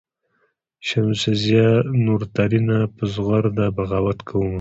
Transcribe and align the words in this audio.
"شمسزیه 0.87 1.67
نور 2.05 2.21
ترېنه 2.35 2.79
په 2.95 3.03
زغرده 3.13 3.65
بغاوت 3.75 4.19
کومه. 4.27 4.49